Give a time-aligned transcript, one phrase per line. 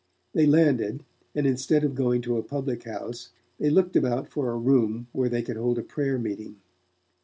[0.33, 1.03] They landed,
[1.35, 5.29] and, instead of going to a public house, they looked about for a room where
[5.29, 6.55] they could hold a prayer meeting.